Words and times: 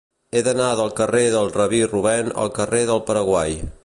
He 0.37 0.41
d'anar 0.45 0.69
del 0.79 0.89
carrer 0.99 1.21
del 1.35 1.51
Rabí 1.57 1.81
Rubèn 1.91 2.33
al 2.45 2.53
carrer 2.59 2.81
del 2.91 3.05
Paraguai. 3.11 3.59